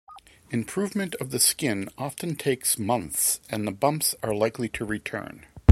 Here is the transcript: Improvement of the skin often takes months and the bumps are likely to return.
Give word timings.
Improvement 0.49 1.13
of 1.21 1.29
the 1.29 1.39
skin 1.39 1.87
often 1.95 2.35
takes 2.35 2.79
months 2.79 3.39
and 3.51 3.67
the 3.67 3.71
bumps 3.71 4.15
are 4.23 4.33
likely 4.33 4.67
to 4.69 4.83
return. 4.83 5.45